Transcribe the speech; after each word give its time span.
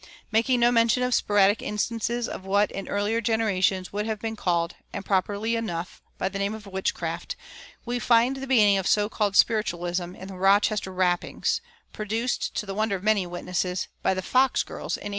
Making 0.31 0.61
no 0.61 0.71
mention 0.71 1.03
of 1.03 1.13
sporadic 1.13 1.61
instances 1.61 2.27
of 2.27 2.43
what 2.43 2.71
in 2.71 2.87
earlier 2.87 3.21
generations 3.21 3.93
would 3.93 4.07
have 4.07 4.17
been 4.17 4.35
called 4.35 4.73
(and 4.91 5.05
properly 5.05 5.55
enough) 5.55 6.01
by 6.17 6.27
the 6.27 6.39
name 6.39 6.55
of 6.55 6.65
witchcraft, 6.65 7.35
we 7.85 7.99
find 7.99 8.37
the 8.37 8.47
beginning 8.47 8.79
of 8.79 8.87
so 8.87 9.09
called 9.09 9.35
"spiritualism" 9.35 10.15
in 10.15 10.27
the 10.27 10.33
"Rochester 10.37 10.91
rappings," 10.91 11.61
produced, 11.93 12.55
to 12.55 12.65
the 12.65 12.73
wonder 12.73 12.95
of 12.95 13.03
many 13.03 13.27
witnesses, 13.27 13.89
by 14.01 14.15
"the 14.15 14.23
Fox 14.23 14.63
girls" 14.63 14.97
in 14.97 15.01
1849. 15.09 15.09